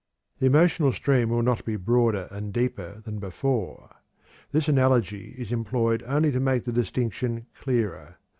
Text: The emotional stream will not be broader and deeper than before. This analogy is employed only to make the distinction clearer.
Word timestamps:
The 0.39 0.47
emotional 0.47 0.91
stream 0.93 1.29
will 1.29 1.43
not 1.43 1.63
be 1.63 1.75
broader 1.75 2.27
and 2.31 2.51
deeper 2.51 3.01
than 3.01 3.19
before. 3.19 3.97
This 4.51 4.67
analogy 4.67 5.35
is 5.37 5.51
employed 5.51 6.01
only 6.07 6.31
to 6.31 6.39
make 6.39 6.63
the 6.63 6.71
distinction 6.71 7.45
clearer. 7.53 8.17